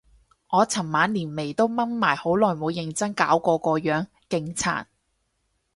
[0.49, 4.85] 我尋晚連眉都掹埋，好耐冇認真搞過個樣，勁殘